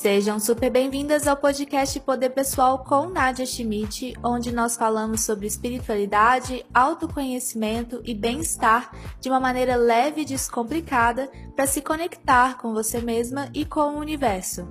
[0.00, 6.64] Sejam super bem-vindas ao podcast Poder Pessoal com Nadia Schmidt, onde nós falamos sobre espiritualidade,
[6.72, 13.50] autoconhecimento e bem-estar de uma maneira leve e descomplicada para se conectar com você mesma
[13.52, 14.66] e com o universo.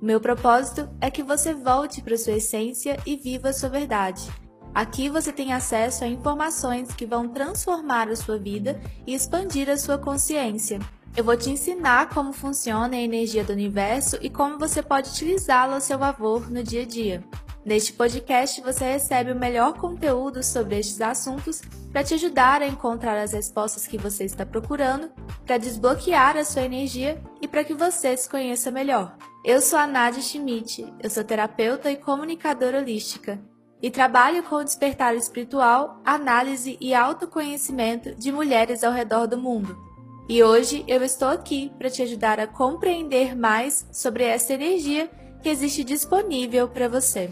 [0.00, 4.32] Meu propósito é que você volte para sua essência e viva sua verdade.
[4.74, 9.76] Aqui você tem acesso a informações que vão transformar a sua vida e expandir a
[9.76, 10.80] sua consciência.
[11.16, 15.76] Eu vou te ensinar como funciona a energia do universo e como você pode utilizá-la
[15.76, 17.24] a seu favor no dia a dia.
[17.64, 21.60] Neste podcast você recebe o melhor conteúdo sobre estes assuntos
[21.92, 25.10] para te ajudar a encontrar as respostas que você está procurando,
[25.44, 29.16] para desbloquear a sua energia e para que você se conheça melhor.
[29.44, 33.38] Eu sou a Nadia Schmidt, eu sou terapeuta e comunicadora holística
[33.82, 39.89] e trabalho com o despertar espiritual, análise e autoconhecimento de mulheres ao redor do mundo.
[40.32, 45.10] E hoje eu estou aqui para te ajudar a compreender mais sobre essa energia
[45.42, 47.28] que existe disponível para você.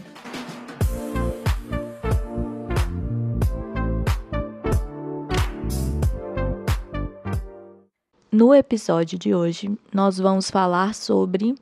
[8.29, 11.55] No episódio de hoje, nós vamos falar sobre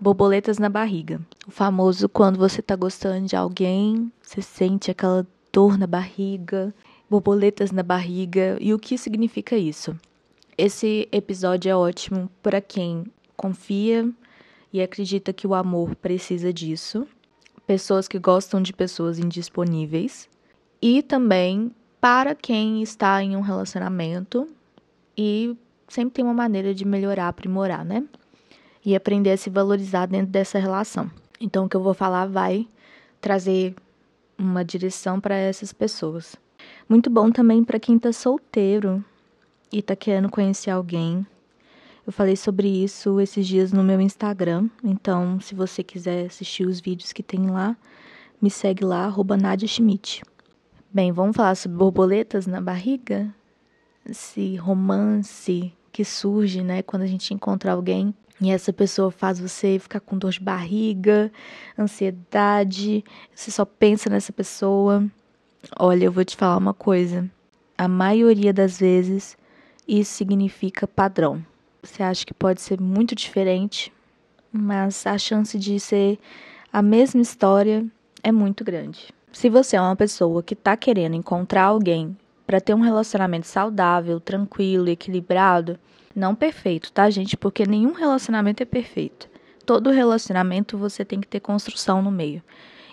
[0.00, 1.20] borboletas na barriga.
[1.46, 6.74] O famoso quando você está gostando de alguém, você sente aquela dor na barriga,
[7.10, 9.94] borboletas na barriga e o que significa isso?
[10.62, 14.06] Esse episódio é ótimo para quem confia
[14.70, 17.08] e acredita que o amor precisa disso,
[17.66, 20.28] pessoas que gostam de pessoas indisponíveis
[20.82, 24.46] e também para quem está em um relacionamento
[25.16, 25.56] e
[25.88, 28.04] sempre tem uma maneira de melhorar, aprimorar, né?
[28.84, 31.10] E aprender a se valorizar dentro dessa relação.
[31.40, 32.68] Então, o que eu vou falar vai
[33.18, 33.74] trazer
[34.36, 36.36] uma direção para essas pessoas.
[36.86, 39.02] Muito bom também para quem está solteiro
[39.72, 41.26] e tá querendo conhecer alguém.
[42.06, 46.80] Eu falei sobre isso esses dias no meu Instagram, então se você quiser assistir os
[46.80, 47.76] vídeos que tem lá,
[48.40, 50.22] me segue lá, Nadia Schmidt.
[50.92, 53.32] Bem, vamos falar sobre borboletas na barriga?
[54.04, 59.78] Esse romance que surge, né, quando a gente encontra alguém e essa pessoa faz você
[59.78, 61.30] ficar com dor de barriga,
[61.78, 65.04] ansiedade, você só pensa nessa pessoa.
[65.78, 67.30] Olha, eu vou te falar uma coisa.
[67.76, 69.36] A maioria das vezes
[69.86, 71.44] isso significa padrão.
[71.82, 73.92] Você acha que pode ser muito diferente,
[74.52, 76.18] mas a chance de ser
[76.72, 77.86] a mesma história
[78.22, 79.08] é muito grande.
[79.32, 84.20] Se você é uma pessoa que está querendo encontrar alguém para ter um relacionamento saudável,
[84.20, 85.78] tranquilo, equilibrado,
[86.14, 87.36] não perfeito, tá, gente?
[87.36, 89.28] Porque nenhum relacionamento é perfeito.
[89.64, 92.42] Todo relacionamento você tem que ter construção no meio.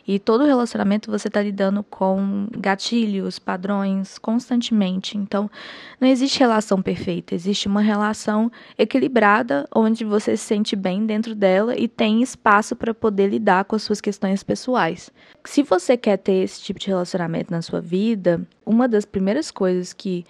[0.08, 5.18] E todo relacionamento você está lidando com gatilhos, padrões constantemente.
[5.18, 5.52] Então,
[6.00, 11.78] não existe relação perfeita, existe uma relação equilibrada onde você se sente bem dentro dela
[11.78, 15.12] e tem espaço para poder lidar com as suas questões pessoais.
[15.44, 19.92] Se você quer ter esse tipo de relacionamento na sua vida, uma das primeiras coisas
[19.92, 20.24] que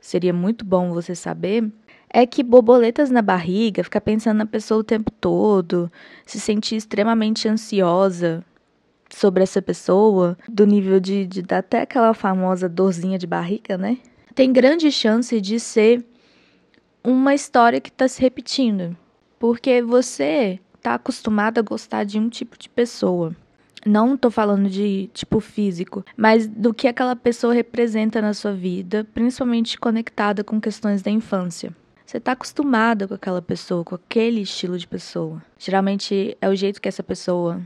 [0.00, 1.68] seria muito bom você saber
[2.08, 5.90] é que borboletas na barriga, ficar pensando na pessoa o tempo todo,
[6.24, 8.44] se sentir extremamente ansiosa,
[9.10, 13.98] sobre essa pessoa, do nível de, de dar até aquela famosa dorzinha de barriga, né?
[14.34, 16.04] Tem grande chance de ser
[17.02, 18.96] uma história que está se repetindo.
[19.38, 23.34] Porque você está acostumado a gostar de um tipo de pessoa.
[23.86, 29.06] Não estou falando de tipo físico, mas do que aquela pessoa representa na sua vida,
[29.12, 31.74] principalmente conectada com questões da infância.
[32.06, 35.42] Você está acostumada com aquela pessoa, com aquele estilo de pessoa.
[35.58, 37.60] Geralmente é o jeito que essa pessoa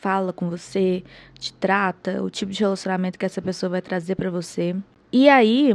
[0.00, 1.02] fala com você,
[1.38, 4.74] te trata, o tipo de relacionamento que essa pessoa vai trazer para você.
[5.12, 5.74] E aí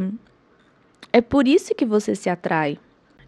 [1.12, 2.78] é por isso que você se atrai.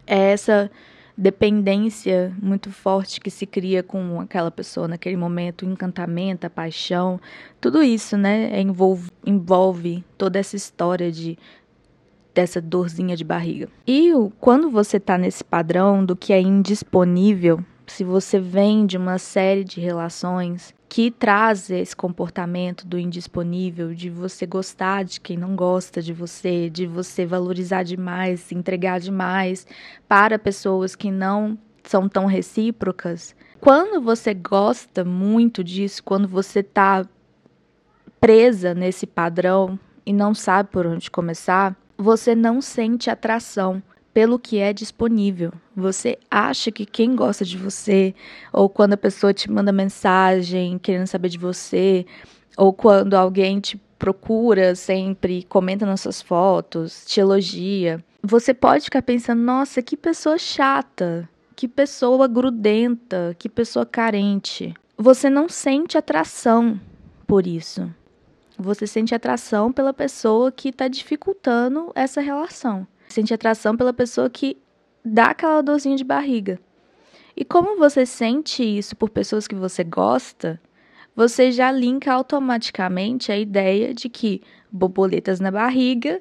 [0.06, 0.70] É essa
[1.16, 7.18] dependência muito forte que se cria com aquela pessoa naquele momento, o encantamento, a paixão,
[7.60, 11.38] tudo isso, né, é envolve, envolve toda essa história de
[12.34, 13.66] dessa dorzinha de barriga.
[13.86, 19.18] E quando você tá nesse padrão do que é indisponível, se você vem de uma
[19.18, 25.56] série de relações que traz esse comportamento do indisponível, de você gostar de quem não
[25.56, 29.66] gosta de você, de você valorizar demais, entregar demais
[30.08, 33.34] para pessoas que não são tão recíprocas.
[33.60, 37.06] Quando você gosta muito disso, quando você está
[38.20, 43.82] presa nesse padrão e não sabe por onde começar, você não sente atração
[44.16, 45.52] pelo que é disponível.
[45.76, 48.14] Você acha que quem gosta de você,
[48.50, 52.06] ou quando a pessoa te manda mensagem querendo saber de você,
[52.56, 59.02] ou quando alguém te procura sempre, comenta nas suas fotos, te elogia, você pode ficar
[59.02, 61.28] pensando: nossa, que pessoa chata.
[61.54, 64.72] que pessoa grudenta, que pessoa carente.
[64.96, 66.80] Você não sente atração
[67.26, 67.86] por isso.
[68.58, 72.86] Você sente atração pela pessoa que está dificultando essa relação.
[73.08, 74.56] Sente atração pela pessoa que
[75.04, 76.58] dá aquela dorzinha de barriga.
[77.36, 80.60] E como você sente isso por pessoas que você gosta,
[81.14, 86.20] você já linka automaticamente a ideia de que borboletas na barriga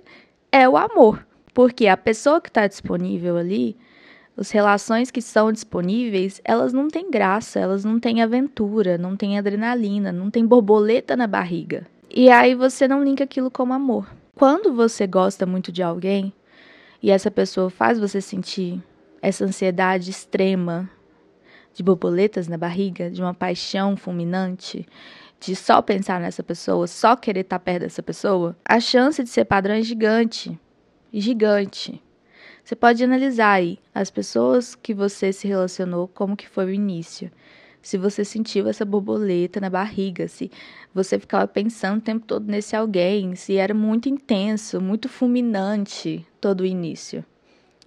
[0.52, 1.26] é o amor.
[1.54, 3.78] Porque a pessoa que está disponível ali,
[4.38, 9.38] as relações que são disponíveis, elas não têm graça, elas não têm aventura, não têm
[9.38, 11.88] adrenalina, não tem borboleta na barriga.
[12.10, 14.10] E aí você não linka aquilo como amor.
[14.36, 16.34] Quando você gosta muito de alguém
[17.06, 18.82] e essa pessoa faz você sentir
[19.22, 20.90] essa ansiedade extrema
[21.72, 24.88] de borboletas na barriga, de uma paixão fulminante,
[25.40, 29.46] de só pensar nessa pessoa, só querer estar perto dessa pessoa, a chance de ser
[29.46, 30.60] padrão é gigante.
[31.14, 32.02] Gigante.
[32.64, 37.30] Você pode analisar aí as pessoas que você se relacionou, como que foi o início
[37.86, 40.50] se você sentiu essa borboleta na barriga, se
[40.92, 46.62] você ficava pensando o tempo todo nesse alguém, se era muito intenso, muito fulminante todo
[46.62, 47.24] o início.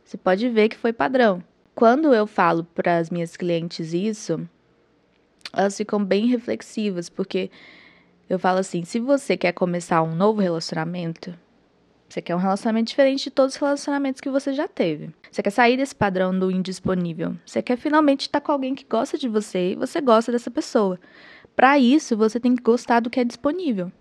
[0.04, 1.42] Você pode ver que foi padrão.
[1.74, 4.48] Quando eu falo para as minhas clientes isso,
[5.52, 7.50] elas ficam bem reflexivas, porque
[8.30, 11.36] eu falo assim: se você quer começar um novo relacionamento,
[12.08, 15.10] você quer um relacionamento diferente de todos os relacionamentos que você já teve.
[15.30, 17.36] Você quer sair desse padrão do indisponível.
[17.44, 20.98] Você quer finalmente estar com alguém que gosta de você e você gosta dessa pessoa.
[21.54, 23.92] Para isso, você tem que gostar do que é disponível.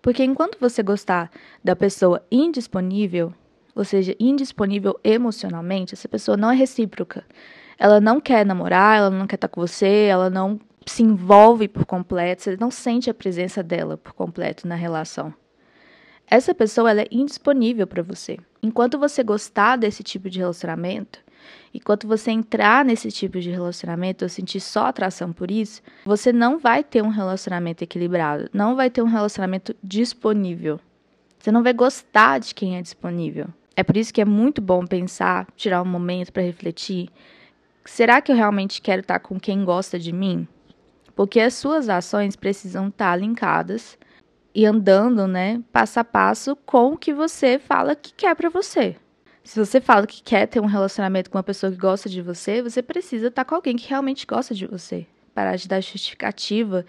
[0.00, 1.30] Porque enquanto você gostar
[1.62, 3.34] da pessoa indisponível,
[3.74, 7.26] ou seja, indisponível emocionalmente, essa pessoa não é recíproca.
[7.78, 11.84] Ela não quer namorar, ela não quer estar com você, ela não se envolve por
[11.84, 15.32] completo, você não sente a presença dela por completo na relação
[16.32, 18.38] essa pessoa ela é indisponível para você.
[18.62, 21.18] Enquanto você gostar desse tipo de relacionamento,
[21.74, 26.58] enquanto você entrar nesse tipo de relacionamento ou sentir só atração por isso, você não
[26.58, 30.80] vai ter um relacionamento equilibrado, não vai ter um relacionamento disponível.
[31.38, 33.48] Você não vai gostar de quem é disponível.
[33.76, 37.10] É por isso que é muito bom pensar, tirar um momento para refletir.
[37.84, 40.48] Será que eu realmente quero estar com quem gosta de mim?
[41.14, 43.98] Porque as suas ações precisam estar linkadas
[44.54, 48.96] e andando, né, passo a passo com o que você fala que quer para você.
[49.44, 52.62] Se você fala que quer ter um relacionamento com uma pessoa que gosta de você,
[52.62, 55.06] você precisa estar com alguém que realmente gosta de você.
[55.34, 56.84] Parar de dar justificativa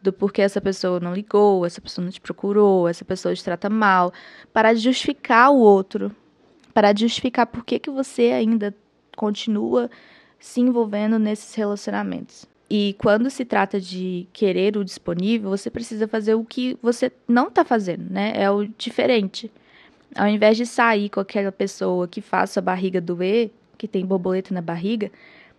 [0.00, 3.70] do porquê essa pessoa não ligou, essa pessoa não te procurou, essa pessoa te trata
[3.70, 4.12] mal.
[4.52, 6.14] Parar de justificar o outro.
[6.74, 8.74] Parar de justificar por que, que você ainda
[9.16, 9.88] continua
[10.40, 12.46] se envolvendo nesses relacionamentos.
[12.74, 17.48] E quando se trata de querer o disponível, você precisa fazer o que você não
[17.48, 18.32] está fazendo, né?
[18.34, 19.52] É o diferente.
[20.16, 24.54] Ao invés de sair com aquela pessoa que faz sua barriga doer, que tem borboleta
[24.54, 25.12] na barriga,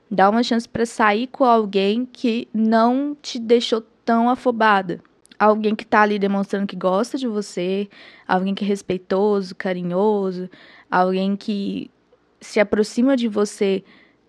[0.10, 5.00] dá uma chance para sair com alguém que não te deixou tão afobada.
[5.38, 7.88] Alguém que está ali demonstrando que gosta de você,
[8.28, 10.50] alguém que é respeitoso, carinhoso,
[10.90, 11.92] alguém que
[12.42, 13.84] se aproxima de você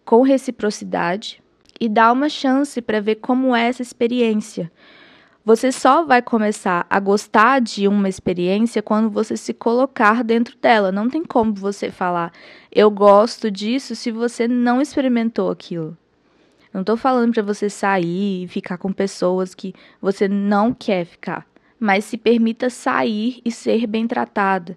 [0.05, 1.43] com reciprocidade,
[1.81, 4.71] e dá uma chance para ver como é essa experiência.
[5.45, 10.91] Você só vai começar a gostar de uma experiência quando você se colocar dentro dela.
[10.91, 12.33] Não tem como você falar,
[12.73, 15.97] eu gosto disso, se você não experimentou aquilo.
[16.73, 21.47] Não estou falando para você sair e ficar com pessoas que você não quer ficar,
[21.79, 24.75] mas se permita sair e ser bem tratado,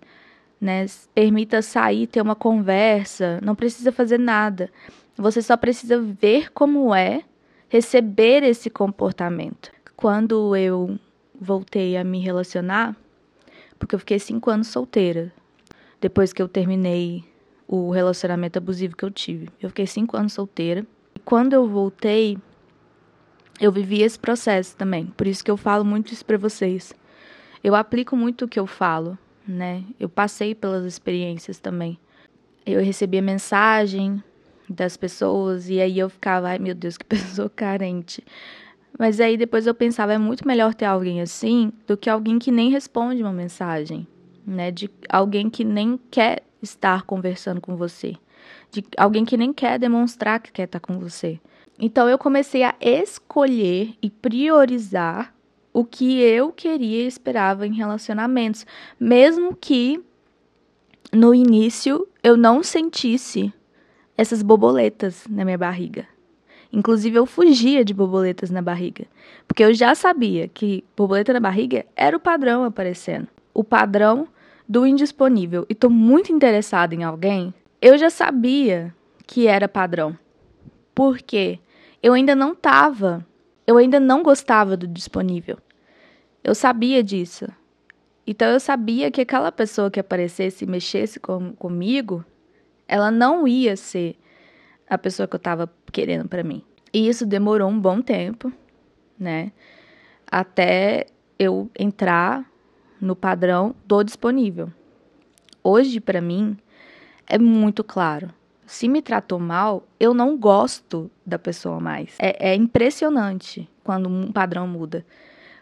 [0.60, 0.86] né?
[1.16, 4.70] Permita sair, ter uma conversa, não precisa fazer nada.
[5.18, 7.24] Você só precisa ver como é
[7.68, 9.72] receber esse comportamento.
[9.96, 11.00] Quando eu
[11.40, 12.96] voltei a me relacionar,
[13.80, 15.34] porque eu fiquei cinco anos solteira,
[16.00, 17.24] depois que eu terminei
[17.68, 19.50] o relacionamento abusivo que eu tive.
[19.60, 20.86] Eu fiquei cinco anos solteira.
[21.16, 22.38] E quando eu voltei,
[23.60, 25.08] eu vivi esse processo também.
[25.08, 26.94] Por isso que eu falo muito isso para vocês.
[27.64, 29.84] Eu aplico muito o que eu falo, né?
[30.00, 32.00] Eu passei pelas experiências também.
[32.64, 34.24] Eu recebia mensagem
[34.70, 38.24] das pessoas e aí eu ficava, ai meu Deus, que pessoa carente.
[38.98, 42.52] Mas aí depois eu pensava, é muito melhor ter alguém assim do que alguém que
[42.52, 44.08] nem responde uma mensagem,
[44.46, 44.72] né?
[44.72, 48.16] De alguém que nem quer estar conversando com você,
[48.72, 51.40] de alguém que nem quer demonstrar que quer estar com você.
[51.80, 55.34] Então eu comecei a escolher e priorizar
[55.72, 58.66] o que eu queria e esperava em relacionamentos,
[59.00, 60.04] mesmo que
[61.14, 63.54] no início eu não sentisse
[64.18, 66.06] essas borboletas na minha barriga.
[66.74, 69.06] Inclusive, eu fugia de borboletas na barriga,
[69.48, 73.28] porque eu já sabia que borboleta na barriga era o padrão aparecendo.
[73.54, 74.28] O padrão
[74.68, 75.66] do indisponível.
[75.70, 78.94] E estou muito interessada em alguém, eu já sabia
[79.26, 80.18] que era padrão.
[80.94, 81.60] Porque
[82.02, 83.26] eu ainda não tava,
[83.66, 85.58] eu ainda não gostava do disponível.
[86.44, 87.48] Eu sabia disso.
[88.26, 92.26] Então eu sabia que aquela pessoa que aparecesse e mexesse com, comigo,
[92.88, 94.17] ela não ia ser
[94.89, 96.63] a pessoa que eu tava querendo para mim.
[96.94, 98.51] E isso demorou um bom tempo,
[99.20, 99.51] né?
[100.25, 102.50] Até eu entrar
[103.00, 104.72] no padrão do disponível.
[105.63, 106.58] Hoje, para mim,
[107.27, 108.34] é muito claro.
[108.65, 112.15] Se me tratou mal, eu não gosto da pessoa mais.
[112.20, 115.06] É, é impressionante quando um padrão muda.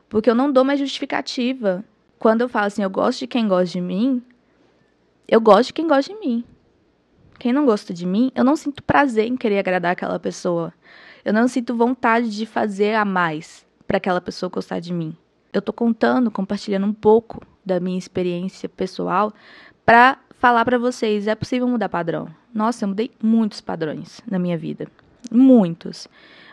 [0.09, 1.83] Porque eu não dou mais justificativa.
[2.17, 4.23] Quando eu falo assim, eu gosto de quem gosta de mim,
[5.27, 6.43] eu gosto de quem gosta de mim.
[7.37, 10.73] Quem não gosta de mim, eu não sinto prazer em querer agradar aquela pessoa.
[11.23, 15.15] Eu não sinto vontade de fazer a mais para aquela pessoa gostar de mim.
[15.51, 19.33] Eu tô contando, compartilhando um pouco da minha experiência pessoal
[19.85, 22.27] para falar para vocês, é possível mudar padrão.
[22.53, 24.87] Nossa, eu mudei muitos padrões na minha vida.
[25.31, 26.07] Muitos.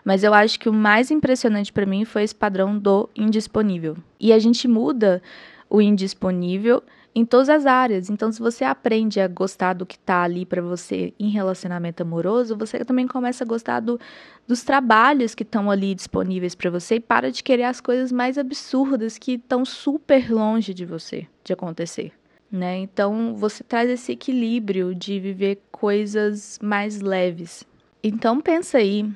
[0.05, 3.97] Mas eu acho que o mais impressionante para mim foi esse padrão do indisponível.
[4.19, 5.23] E a gente muda
[5.69, 6.83] o indisponível
[7.15, 8.09] em todas as áreas.
[8.09, 12.57] Então, se você aprende a gostar do que está ali para você em relacionamento amoroso,
[12.57, 14.01] você também começa a gostar do,
[14.47, 18.39] dos trabalhos que estão ali disponíveis para você e para de querer as coisas mais
[18.39, 22.13] absurdas que estão super longe de você de acontecer.
[22.51, 22.79] Né?
[22.79, 27.65] Então, você traz esse equilíbrio de viver coisas mais leves.
[28.03, 29.11] Então, pensa aí.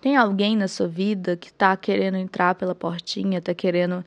[0.00, 4.04] Tem alguém na sua vida que está querendo entrar pela portinha, está querendo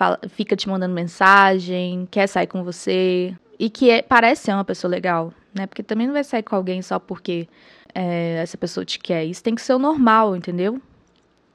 [0.00, 4.64] fala, fica te mandando mensagem, quer sair com você e que é, parece ser uma
[4.64, 5.66] pessoa legal, né?
[5.66, 7.46] Porque também não vai sair com alguém só porque
[7.94, 9.26] é, essa pessoa te quer.
[9.26, 10.80] Isso tem que ser o normal, entendeu?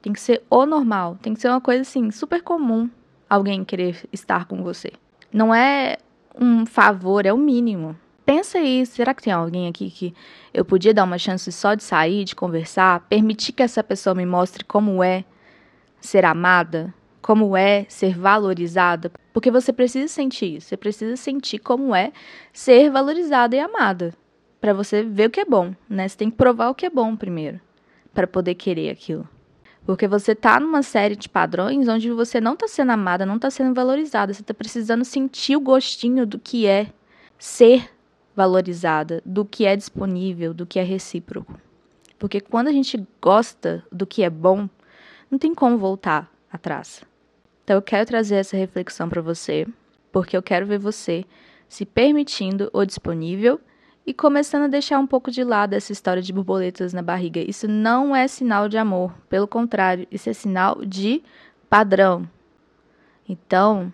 [0.00, 1.18] Tem que ser o normal.
[1.20, 2.88] Tem que ser uma coisa assim, super comum
[3.28, 4.92] alguém querer estar com você.
[5.32, 5.96] Não é
[6.40, 7.96] um favor, é o mínimo.
[8.24, 10.14] Pensa aí, será que tem alguém aqui que
[10.54, 14.24] eu podia dar uma chance só de sair, de conversar, permitir que essa pessoa me
[14.24, 15.24] mostre como é
[16.00, 16.94] ser amada,
[17.26, 22.12] como é ser valorizada, porque você precisa sentir isso, você precisa sentir como é
[22.52, 24.14] ser valorizada e amada,
[24.60, 26.06] para você ver o que é bom, né?
[26.06, 27.60] Você tem que provar o que é bom primeiro,
[28.14, 29.28] para poder querer aquilo.
[29.84, 33.50] Porque você tá numa série de padrões onde você não tá sendo amada, não tá
[33.50, 36.92] sendo valorizada, você tá precisando sentir o gostinho do que é
[37.40, 37.90] ser
[38.36, 41.58] valorizada, do que é disponível, do que é recíproco.
[42.20, 44.68] Porque quando a gente gosta do que é bom,
[45.28, 47.04] não tem como voltar atrás.
[47.66, 49.66] Então eu quero trazer essa reflexão para você,
[50.12, 51.24] porque eu quero ver você
[51.68, 53.60] se permitindo o disponível
[54.06, 57.40] e começando a deixar um pouco de lado essa história de borboletas na barriga.
[57.40, 61.24] Isso não é sinal de amor, pelo contrário, isso é sinal de
[61.68, 62.30] padrão.
[63.28, 63.92] Então,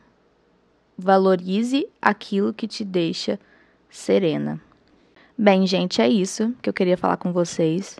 [0.99, 3.41] valorize aquilo que te deixa
[3.89, 4.61] serena.
[5.39, 7.99] Bem, gente, é isso que eu queria falar com vocês.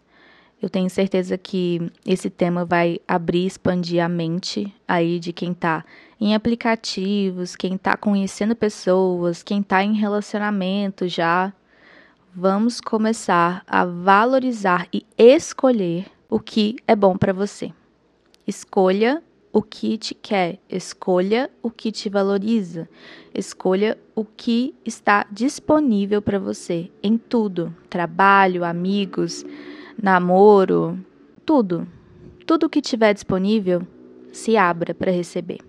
[0.63, 5.85] Eu tenho certeza que esse tema vai abrir, expandir a mente aí de quem está
[6.21, 11.53] em aplicativos, quem está conhecendo pessoas, quem está em relacionamento já.
[12.33, 17.73] Vamos começar a valorizar e escolher o que é bom para você.
[18.47, 19.21] Escolha
[19.53, 22.89] o que te quer, escolha o que te valoriza,
[23.35, 29.45] escolha o que está disponível para você em tudo: trabalho, amigos
[30.03, 30.99] namoro,
[31.47, 31.87] tudo.
[32.45, 33.87] Tudo que tiver disponível,
[34.33, 35.61] se abra para receber.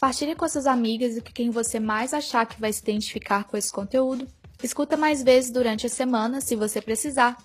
[0.00, 3.56] Partilhe com suas amigas e com quem você mais achar que vai se identificar com
[3.56, 4.26] esse conteúdo.
[4.62, 7.36] Escuta mais vezes durante a semana, se você precisar.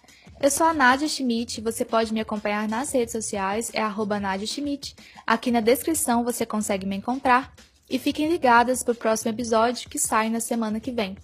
[0.41, 4.47] Eu sou a Nadia Schmidt, você pode me acompanhar nas redes sociais, é arroba Nadia
[4.47, 4.95] Schmidt.
[5.27, 7.53] Aqui na descrição você consegue me encontrar.
[7.89, 11.17] E fiquem ligadas para o próximo episódio que sai na semana que vem.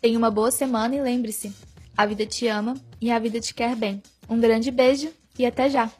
[0.00, 1.52] Tenha uma boa semana e lembre-se,
[2.00, 4.02] a vida te ama e a vida te quer bem.
[4.26, 5.90] Um grande beijo e até já!